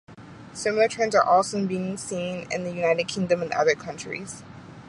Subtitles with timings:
[0.53, 4.41] Similar trends are also being seen in the United Kingdom and other countries.